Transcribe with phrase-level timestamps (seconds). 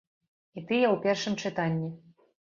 [0.57, 1.91] І тыя ў першым чытанні.